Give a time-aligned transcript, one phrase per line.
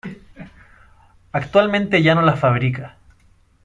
[1.31, 2.97] Actualmente ya no las fabrica.